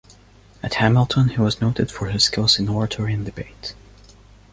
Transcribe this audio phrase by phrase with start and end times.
[0.63, 3.75] At Hamilton, he was noted for his skills in oratory and debate.